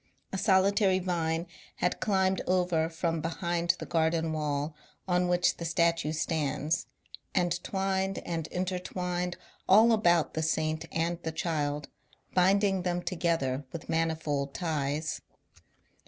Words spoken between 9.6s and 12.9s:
all about the Saint and the Child, binding